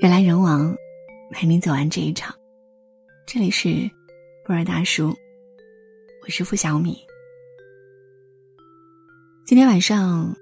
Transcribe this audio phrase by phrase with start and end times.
[0.00, 0.76] 人来人往，
[1.32, 2.32] 陪你走完这一场。
[3.26, 3.90] 这里是
[4.44, 5.12] 布尔大叔，
[6.22, 7.04] 我是付小米。
[9.44, 10.32] 今天晚上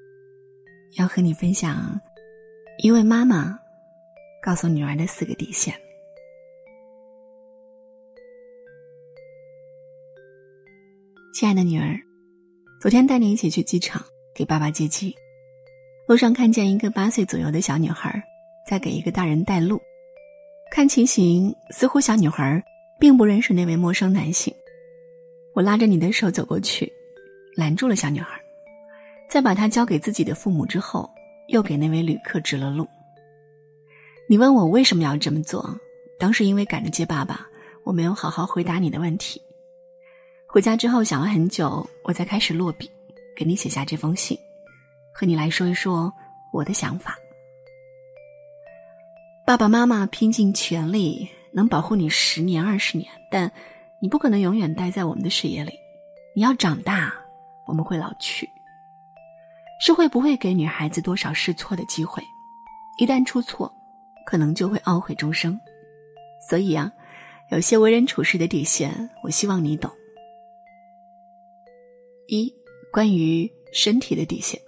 [0.99, 1.99] 要和你分享
[2.83, 3.59] 一位妈妈
[4.43, 5.75] 告诉女儿的四个底线。
[11.33, 11.99] 亲爱的女儿，
[12.79, 14.05] 昨天带你一起去机场
[14.35, 15.17] 给爸爸接机，
[16.07, 18.23] 路上看见一个八岁左右的小女孩。
[18.67, 19.81] 在给一个大人带路，
[20.71, 22.63] 看情形似乎小女孩
[22.99, 24.53] 并不认识那位陌生男性。
[25.55, 26.93] 我拉着你的手走过去，
[27.55, 28.41] 拦住了小女孩，
[29.29, 31.09] 在把她交给自己的父母之后，
[31.49, 32.87] 又给那位旅客指了路。
[34.29, 35.79] 你问我为什么要这么做？
[36.19, 37.47] 当时因为赶着接爸爸，
[37.85, 39.41] 我没有好好回答你的问题。
[40.47, 42.91] 回家之后想了很久，我才开始落笔，
[43.37, 44.37] 给你写下这封信，
[45.13, 46.13] 和你来说一说
[46.53, 47.17] 我的想法。
[49.47, 53.53] 爸爸妈妈拼尽全力能保护你十年二十年，但
[54.01, 55.73] 你不可能永远待在我们的视野里。
[56.35, 57.15] 你要长大，
[57.65, 58.51] 我们会老去。
[59.81, 62.21] 社会不会给女孩子多少试错的机会，
[62.99, 63.73] 一旦出错，
[64.25, 65.57] 可能就会懊悔终生。
[66.51, 66.91] 所以啊，
[67.53, 69.89] 有些为人处事的底线，我希望你懂。
[72.27, 72.53] 一，
[72.93, 74.61] 关于身体的底线。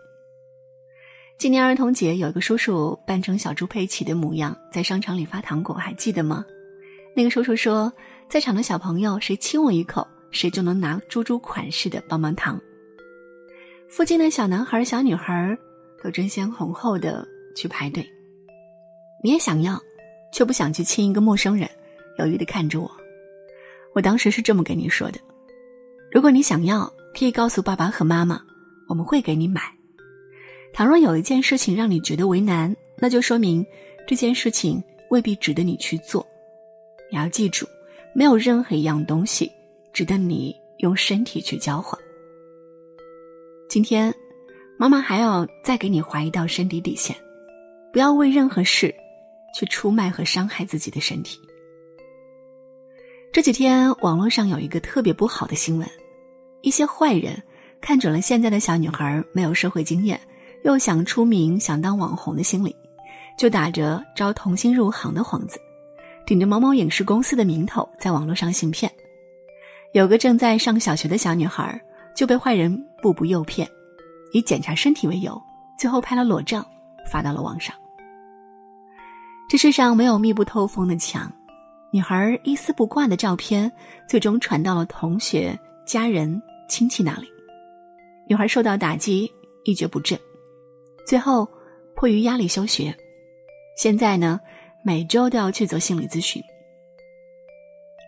[1.39, 6.45] 今年儿童节，有一个叔叔扮成小猪佩奇的模样，在商场里发糖果，还记得吗？
[7.15, 7.93] 那个叔叔说，
[8.29, 12.61] 在场的小朋友谁亲我一口，谁就能拿猪猪款式的棒棒糖。
[13.89, 15.57] 附近的小男孩、小女孩
[16.03, 18.05] 都争先恐后的去排队。
[19.23, 19.81] 你也想要，
[20.33, 21.71] 却不想去亲一个陌生人，
[22.19, 22.91] 犹豫的看着我。
[23.95, 25.21] 我当时是这么跟你说的：
[26.11, 28.43] 如果你想要，可以告诉爸爸和妈妈，
[28.89, 29.78] 我们会给你买。
[30.79, 33.67] 倘若有一件事情让你觉得为难，那就说明
[34.07, 36.25] 这件事情未必值得你去做。
[37.11, 37.67] 你要记住，
[38.15, 39.51] 没有任何一样东西
[39.93, 42.01] 值得你用身体去交换。
[43.69, 44.15] 今天，
[44.79, 47.17] 妈妈还要再给你划一道身体底线，
[47.93, 48.95] 不要为任何事
[49.53, 51.41] 去出卖和伤害自己的身体。
[53.33, 55.91] 这几天网络上有一个特别不好的新闻，
[56.61, 57.43] 一些坏人
[57.81, 60.21] 看准了现在的小女孩没有社会经验。
[60.65, 62.75] 又想出名、想当网红的心理，
[63.37, 65.59] 就打着招童星入行的幌子，
[66.27, 68.91] 顶着某某影视公司的名头，在网络上行骗。
[69.93, 71.81] 有个正在上小学的小女孩
[72.15, 73.67] 就被坏人步步诱骗，
[74.33, 75.41] 以检查身体为由，
[75.79, 76.67] 最后拍了裸照
[77.11, 77.75] 发到了网上。
[79.49, 81.33] 这世上没有密不透风的墙，
[81.91, 83.73] 女孩一丝不挂的照片
[84.07, 87.27] 最终传到了同学、家人、亲戚那里，
[88.29, 89.33] 女孩受到打击，
[89.65, 90.19] 一蹶不振。
[91.09, 91.49] 最后，
[91.95, 92.95] 迫于压力休学。
[93.79, 94.39] 现在呢，
[94.83, 96.43] 每周都要去做心理咨询。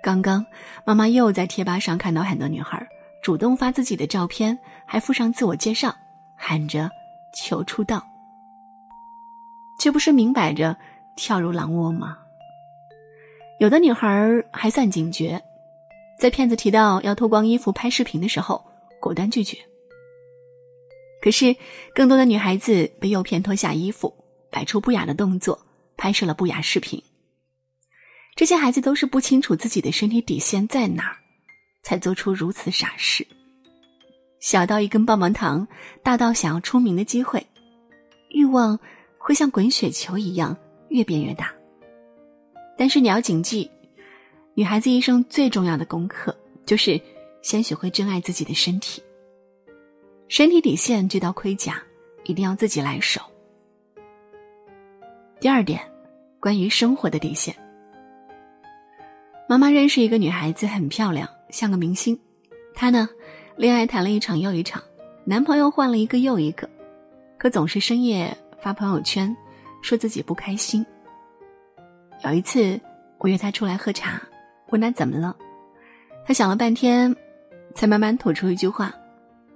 [0.02, 0.44] 刚刚，
[0.84, 2.86] 妈妈又在贴吧上看到很多女孩
[3.22, 5.96] 主动发自己的照片，还附上自我介绍，
[6.36, 6.90] 喊着
[7.34, 8.06] 求出道。
[9.78, 10.76] 这不是明摆着
[11.16, 12.18] 跳入狼窝吗？
[13.60, 15.42] 有的女孩还算警觉，
[16.18, 18.62] 在骗子提到要脱光衣服拍视频的时候，
[19.00, 19.56] 果断拒绝。
[21.20, 21.54] 可是，
[21.94, 24.14] 更多的女孩子被诱骗脱下衣服，
[24.50, 25.66] 摆出不雅的动作，
[25.96, 27.02] 拍摄了不雅视频。
[28.34, 31.16] 这些孩子都是不清楚自己的身体底线在哪儿，
[31.82, 33.26] 才做出如此傻事。
[34.40, 35.68] 小到一根棒棒糖，
[36.02, 37.46] 大到想要出名的机会，
[38.30, 38.78] 欲望
[39.18, 40.56] 会像滚雪球一样
[40.88, 41.52] 越变越大。
[42.78, 43.70] 但是你要谨记，
[44.54, 46.98] 女孩子一生最重要的功课就是
[47.42, 49.02] 先学会珍爱自己的身体。
[50.30, 51.82] 身体底线这道盔甲，
[52.22, 53.20] 一定要自己来守。
[55.40, 55.80] 第二点，
[56.38, 57.52] 关于生活的底线。
[59.48, 62.16] 妈妈认识一个女孩子，很漂亮，像个明星。
[62.76, 63.08] 她呢，
[63.56, 64.80] 恋爱谈了一场又一场，
[65.24, 66.70] 男朋友换了一个又一个，
[67.36, 68.32] 可总是深夜
[68.62, 69.36] 发朋友圈，
[69.82, 70.86] 说自己不开心。
[72.22, 72.80] 有一次，
[73.18, 74.22] 我约她出来喝茶，
[74.68, 75.36] 问她怎么了，
[76.24, 77.16] 她想了半天，
[77.74, 78.94] 才慢慢吐出一句话。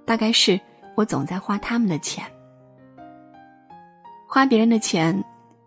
[0.05, 0.59] 大概是
[0.95, 2.23] 我总在花他们的钱，
[4.27, 5.23] 花别人的钱，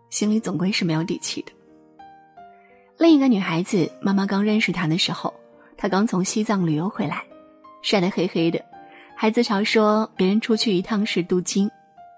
[0.09, 1.51] 心里总归是没有底气的。
[2.97, 5.33] 另一个女孩子，妈妈刚认识她的时候，
[5.77, 7.23] 她刚从西藏旅游回来，
[7.81, 8.63] 晒得黑黑的，
[9.15, 11.69] 还自嘲说别人出去一趟是镀金，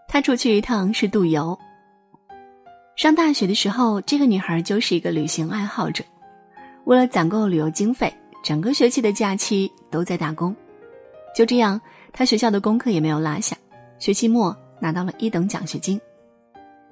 [0.07, 1.57] 她出去一趟是镀油。
[2.95, 6.03] 上大学的时候，这个女孩就是一个旅行爱好者，
[6.85, 8.13] 为了攒够旅游经费，
[8.44, 10.56] 整个学期的假期都在打工，
[11.35, 11.81] 就这样。
[12.13, 13.58] 他学校的功课也没有落下，
[13.98, 16.00] 学期末拿到了一等奖学金。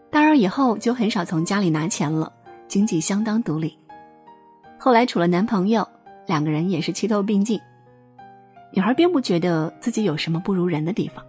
[0.09, 2.31] 大二以后就很少从家里拿钱了，
[2.67, 3.77] 经济相当独立。
[4.79, 5.87] 后来处了男朋友，
[6.25, 7.59] 两个人也是齐头并进。
[8.71, 11.23] 女孩并不觉得自己有什么不如人的地方。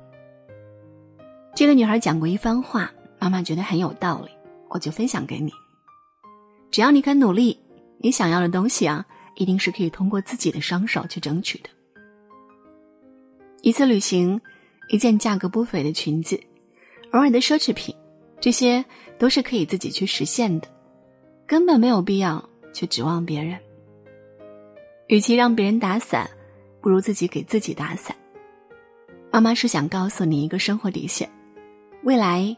[1.54, 4.30] 这个女孩讲过一番话，妈妈觉得很有道理，
[4.68, 5.50] 我就分享给你。
[6.70, 7.58] 只要你肯努力，
[7.98, 9.04] 你想要的东西啊，
[9.34, 11.68] 一定是可以通过自己的双手去争取的。
[13.62, 14.40] 一次旅行，
[14.88, 16.40] 一件价格不菲的裙子，
[17.12, 17.94] 偶尔的奢侈品，
[18.40, 18.82] 这些
[19.18, 20.68] 都是可以自己去实现的，
[21.46, 22.42] 根本没有必要
[22.72, 23.58] 去指望别人。
[25.08, 26.30] 与其让别人打伞，
[26.80, 28.16] 不如自己给自己打伞。
[29.30, 31.28] 妈妈是想告诉你一个生活底线：
[32.02, 32.56] 未来，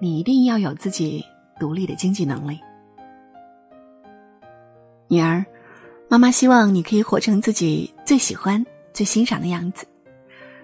[0.00, 1.24] 你一定要有自己
[1.58, 2.60] 独立的经济能力。
[5.08, 5.44] 女儿，
[6.08, 8.62] 妈妈希望你可以活成自己最喜欢、
[8.92, 9.86] 最欣赏的样子，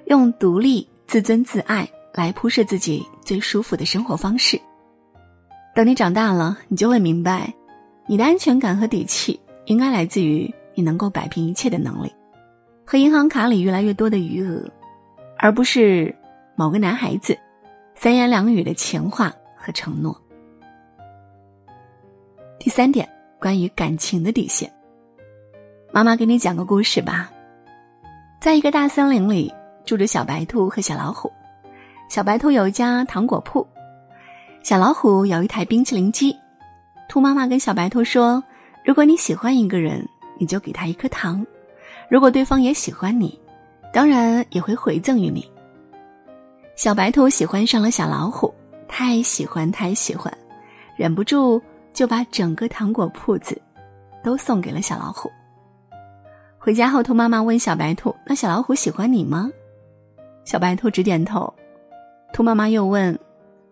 [0.07, 4.61] 用独立、自尊、自爱来铺设自己最舒服的生活方式。
[5.75, 7.53] 等你长大了，你就会明白，
[8.07, 12.13] 你的安全感和底气应该来自于你能够摆平一切的能力，
[12.85, 14.69] 和银行卡里越来越多的余额，
[15.39, 16.15] 而不是
[16.57, 17.39] 某个男孩子
[17.95, 20.21] 三言两语的情话和承诺。
[22.59, 23.09] 第三点。
[23.43, 24.73] 关于感情的底线，
[25.93, 27.29] 妈妈给你讲个故事吧。
[28.41, 29.53] 在一个大森林里，
[29.85, 31.31] 住着小白兔和小老虎。
[32.09, 33.67] 小白兔有一家糖果铺，
[34.63, 36.37] 小老虎有一台冰淇淋机。
[37.09, 38.43] 兔妈妈跟小白兔说
[38.85, 40.07] ：“如果你喜欢一个人，
[40.39, 41.45] 你就给他一颗糖；
[42.09, 43.39] 如果对方也喜欢你，
[43.93, 45.51] 当然也会回赠于你。”
[46.77, 48.53] 小白兔喜欢上了小老虎，
[48.89, 50.33] 太喜欢太喜欢，
[50.97, 51.63] 忍不住。
[51.93, 53.61] 就把整个糖果铺子
[54.25, 55.31] 都送给了小老虎。
[56.59, 59.51] 回家后，兔妈妈问小白兔：“那小老虎喜欢你吗？”
[60.45, 61.53] 小白兔直点头。
[62.33, 63.19] 兔妈妈又问：“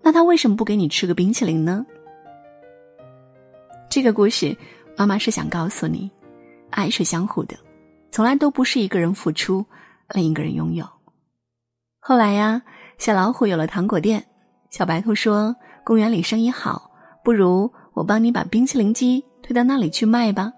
[0.03, 1.85] 那他为什么不给你吃个冰淇淋呢？”
[3.89, 4.57] 这个故事，
[4.97, 6.11] 妈妈是想告诉你，
[6.71, 7.57] 爱是相互的，
[8.11, 9.65] 从来都不是一个人付出，
[10.15, 10.87] 另一个人拥有。
[11.99, 12.63] 后来呀，
[12.99, 14.25] 小老虎有了糖果店，
[14.71, 16.91] 小白兔说：“公园里生意好，
[17.25, 20.53] 不如……”我帮你把冰淇淋机推到那里去卖吧。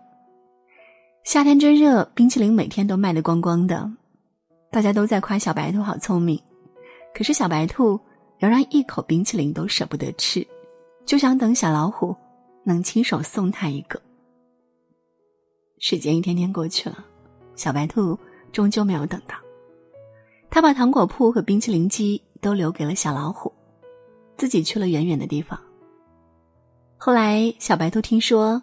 [1.25, 3.91] 夏天真热，冰淇淋每天都卖得光光的，
[4.73, 6.43] 大家都在夸小白兔好聪明。
[7.15, 8.01] 可是小白兔
[8.39, 10.45] 仍然一口冰淇淋都舍不得吃，
[11.05, 12.17] 就想等小老虎
[12.65, 14.01] 能亲手送他一个。
[15.79, 17.05] 时间一天天过去了，
[17.55, 18.19] 小白兔
[18.51, 19.37] 终究没有等到。
[20.49, 23.53] 他把糖果铺和冰淇淋机都留给了小老虎，
[24.39, 25.59] 自己去了远远的地方。
[26.97, 28.63] 后来，小白兔听说，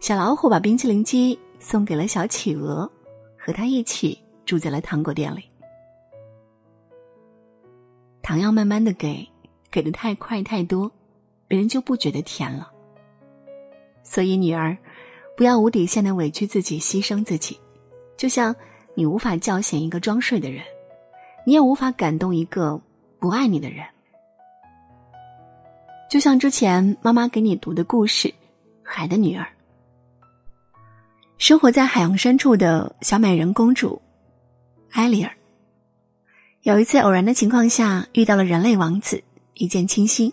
[0.00, 2.90] 小老虎把冰淇淋机送给了小企鹅，
[3.38, 5.44] 和他一起住在了糖果店里。
[8.22, 9.28] 糖要慢慢的给，
[9.70, 10.90] 给的太快太多，
[11.46, 12.72] 别人就不觉得甜了。
[14.02, 14.76] 所以，女儿，
[15.36, 17.60] 不要无底线的委屈自己，牺牲自己。
[18.16, 18.56] 就像
[18.94, 20.64] 你无法叫醒一个装睡的人，
[21.44, 22.80] 你也无法感动一个
[23.18, 23.84] 不爱你的人。
[26.08, 28.28] 就像之前妈妈给你读的故事
[28.82, 29.44] 《海的女儿》，
[31.36, 34.00] 生活在海洋深处的小美人公主
[34.96, 35.30] 艾丽尔，
[36.62, 39.22] 有一次偶然的情况下遇到了人类王子，
[39.52, 40.32] 一见倾心。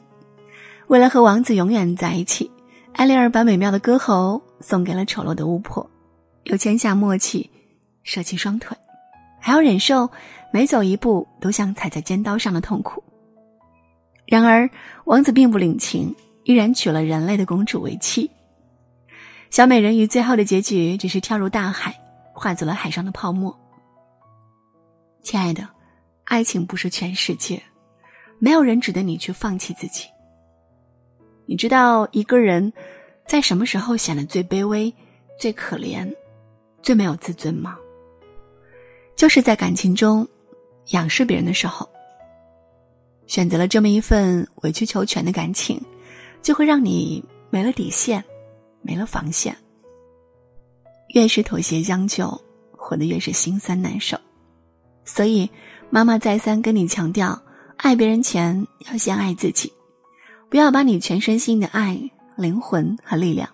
[0.87, 2.49] 为了和王子永远在一起，
[2.93, 5.85] 艾丽尔把美妙的歌喉送给了丑陋的巫婆，
[6.45, 7.49] 又签下默契，
[8.03, 8.77] 舍弃双腿，
[9.37, 10.09] 还要忍受
[10.53, 13.03] 每走一步都像踩在尖刀上的痛苦。
[14.25, 14.69] 然而，
[15.03, 18.31] 王子并不领情，依然娶了人类的公主为妻。
[19.49, 21.93] 小美人鱼最后的结局只是跳入大海，
[22.31, 23.59] 化作了海上的泡沫。
[25.23, 25.67] 亲爱的，
[26.25, 27.63] 爱情不是全世界，
[28.39, 30.05] 没有人值得你去放弃自己。
[31.45, 32.71] 你知道一个人
[33.25, 34.93] 在什么时候显得最卑微、
[35.39, 36.13] 最可怜、
[36.81, 37.77] 最没有自尊吗？
[39.15, 40.27] 就是在感情中
[40.89, 41.89] 仰视别人的时候。
[43.25, 45.81] 选择了这么一份委曲求全的感情，
[46.41, 48.21] 就会让你没了底线，
[48.81, 49.55] 没了防线。
[51.15, 52.29] 越是妥协将就，
[52.73, 54.17] 活得越是心酸难受。
[55.05, 55.49] 所以，
[55.89, 57.41] 妈妈再三跟你强调：
[57.77, 59.71] 爱别人前要先爱自己，
[60.49, 61.99] 不要把你全身心的爱、
[62.35, 63.49] 灵魂和力量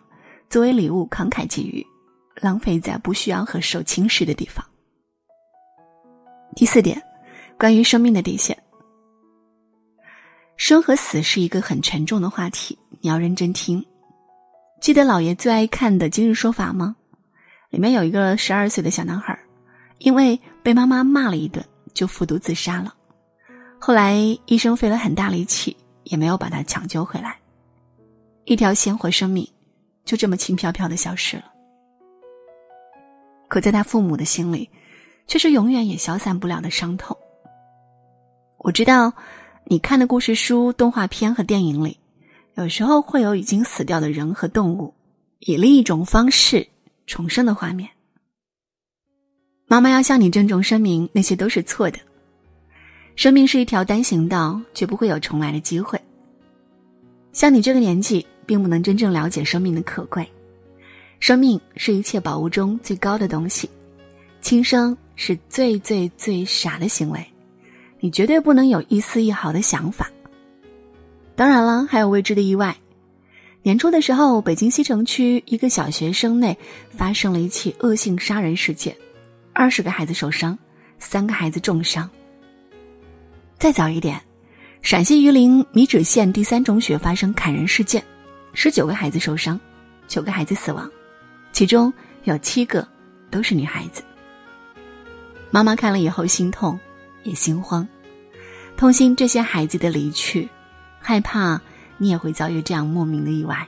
[0.50, 1.86] 作为礼物慷慨给予，
[2.36, 4.64] 浪费在不需要和受侵蚀的地方。
[6.56, 7.02] 第四点，
[7.58, 8.58] 关于生命的底线。
[10.58, 13.86] 生和死是一个很沉重的话题，你要认真听。
[14.82, 16.96] 记得姥爷最爱看的《今日说法》吗？
[17.70, 19.39] 里面有一个十二岁的小男孩，
[20.00, 21.64] 因为被妈妈骂了一顿，
[21.94, 22.94] 就服毒自杀了。
[23.80, 24.16] 后来
[24.46, 27.38] 医生费了很大力气，也没有把他抢救回来。
[28.46, 29.48] 一条鲜活生命，
[30.04, 31.46] 就这么轻飘飘的消失了。
[33.48, 34.70] 可在他父母的心里，
[35.28, 37.16] 却是永远也消散不了的伤痛。
[38.58, 39.14] 我知道，
[39.66, 42.00] 你看的故事书、动画片和电影里，
[42.56, 44.94] 有时候会有已经死掉的人和动物，
[45.40, 46.68] 以另一种方式
[47.08, 47.90] 重生的画面。
[49.72, 52.00] 妈妈要向你郑重声明，那些都是错的。
[53.16, 56.02] 生命是一条单行道，绝不会有重来的机会。
[57.34, 60.28] 像你这个年纪，并不能真正了解生命的可贵。
[61.20, 63.70] 生命是一切宝物中最高的东西，
[64.42, 67.24] 轻生是最最最傻的行为，
[68.00, 70.10] 你绝对不能有一丝一毫的想法。
[71.36, 72.76] 当然了，还有未知的意外。
[73.62, 76.58] 年初的时候，北京西城区一个小学生内
[76.90, 78.98] 发生了一起恶性杀人事件。
[79.54, 80.58] 二十个孩子受伤，
[81.00, 82.10] 三个孩子重伤。
[83.58, 84.22] 再早一点，
[84.82, 88.02] 陕西榆林米脂县第三中学发生砍人事件，
[88.54, 89.60] 十九个孩子受伤，
[90.08, 90.90] 九个孩子死亡，
[91.52, 91.92] 其中
[92.24, 92.88] 有七个
[93.30, 94.02] 都是女孩子。
[95.52, 96.80] 妈妈看了以后心痛，
[97.24, 97.86] 也心慌，
[98.78, 100.48] 痛心这些孩子的离去，
[101.00, 101.60] 害怕
[101.98, 103.68] 你也会遭遇这样莫名的意外。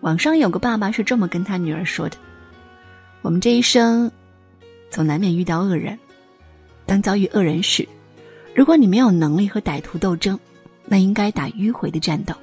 [0.00, 2.16] 网上有个爸爸是这么跟他女儿说的
[3.22, 4.10] ：“我们这一生。”
[4.90, 5.98] 总难免遇到恶人，
[6.86, 7.86] 当遭遇恶人时，
[8.54, 10.38] 如果你没有能力和歹徒斗争，
[10.84, 12.34] 那应该打迂回的战斗。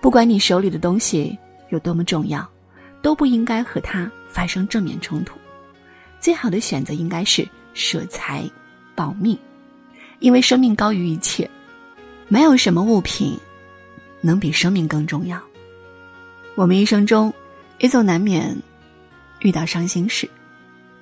[0.00, 1.36] 不管你手里的东西
[1.70, 2.46] 有多么重要，
[3.00, 5.36] 都不应该和他发生正面冲突。
[6.20, 8.48] 最好的选择应该是舍财
[8.94, 9.38] 保命，
[10.18, 11.48] 因为生命高于一切，
[12.28, 13.38] 没有什么物品
[14.20, 15.40] 能比生命更重要。
[16.56, 17.32] 我们一生中
[17.78, 18.56] 也总难免
[19.40, 20.28] 遇到伤心事。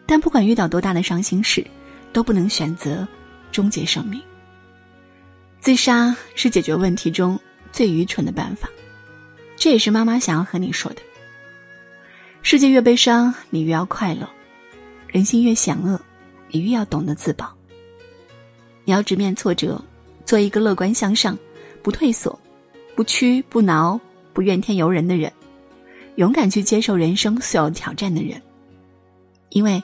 [0.06, 1.66] 但不管遇到多大的伤心事，
[2.12, 3.06] 都不能选择
[3.50, 4.20] 终结生命。
[5.61, 7.40] 自杀是解决问题中
[7.73, 8.68] 最愚蠢的办法，
[9.56, 10.99] 这也是妈妈想要和你说的。
[12.42, 14.28] 世界越悲伤，你越要快乐；
[15.08, 15.99] 人心越险恶，
[16.50, 17.50] 你越要懂得自保。
[18.84, 19.82] 你要直面挫折，
[20.26, 21.38] 做一个乐观向上、
[21.82, 22.38] 不退缩、
[22.94, 23.99] 不屈不挠、
[24.34, 25.32] 不怨天尤人的人，
[26.16, 28.40] 勇敢去接受人生所有挑战的人，
[29.49, 29.82] 因为。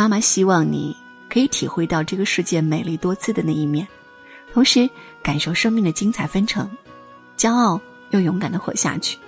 [0.00, 0.96] 妈妈希望你
[1.28, 3.86] 可以体会到这个世界美丽多姿的那一面，
[4.50, 4.88] 同时
[5.22, 6.70] 感受生命的精彩纷呈，
[7.36, 7.78] 骄傲
[8.08, 9.18] 又勇敢的活下去。《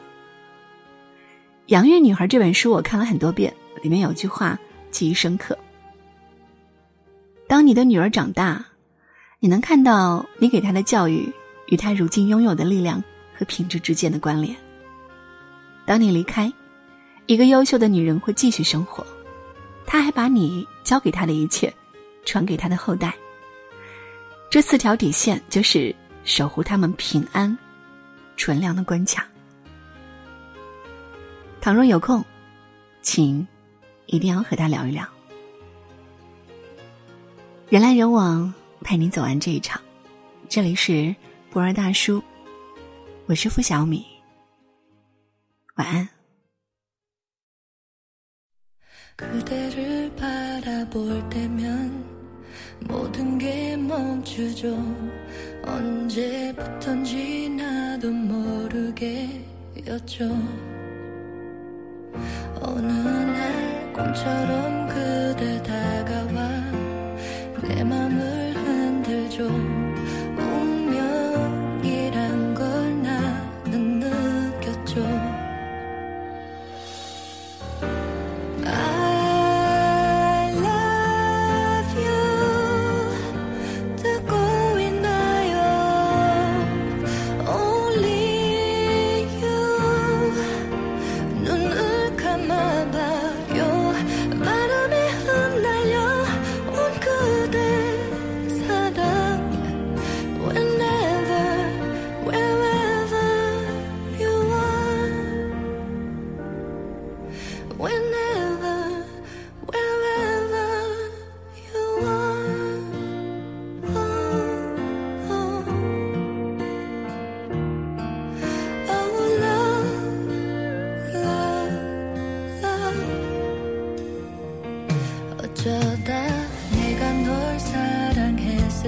[1.66, 4.58] 养育女孩》这本书我看了很多遍，里面有句话
[4.90, 5.58] 记忆深刻：
[7.46, 8.64] 当你的女儿长大，
[9.40, 11.30] 你能看到你给她的教育
[11.66, 13.04] 与她如今拥有的力量
[13.36, 14.56] 和品质之间的关联。
[15.84, 16.50] 当你离开，
[17.26, 19.06] 一个优秀的女人会继续生活。
[19.92, 21.70] 他还把你交给他的一切，
[22.24, 23.14] 传给他的后代。
[24.48, 25.94] 这四条底线就是
[26.24, 27.58] 守护他们平安、
[28.34, 29.28] 纯良的关卡。
[31.60, 32.24] 倘若有空，
[33.02, 33.46] 请
[34.06, 35.06] 一定要和他聊一聊。
[37.68, 39.78] 人来人往，陪你走完这一场。
[40.48, 41.14] 这里是
[41.50, 42.22] 博尔大叔，
[43.26, 44.06] 我是付小米。
[45.74, 46.08] 晚安。
[49.16, 52.04] 그대를 바라볼 때면
[52.80, 54.76] 모든 게 멈추죠.
[55.64, 59.44] 언제부턴지 나도 모르게였죠.
[62.60, 64.81] 어느 날 꿈처럼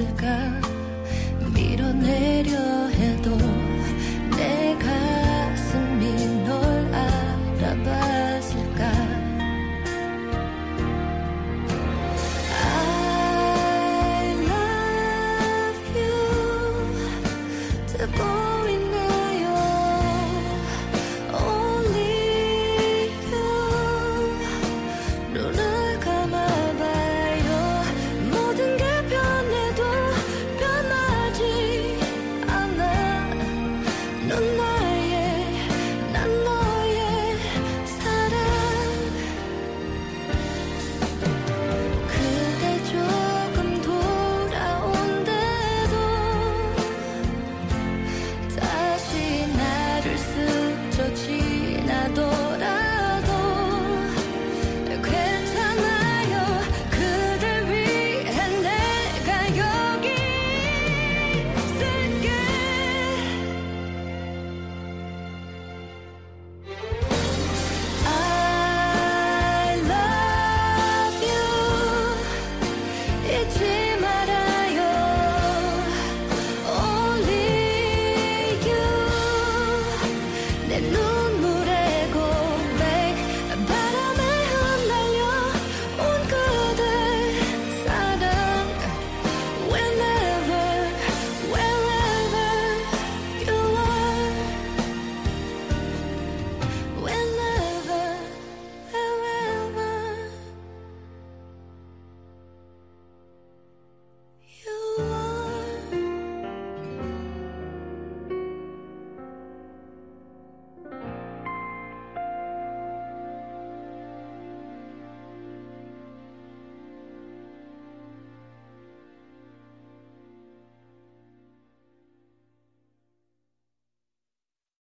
[0.05, 0.61] 내가
[1.55, 2.84] 밀어내려.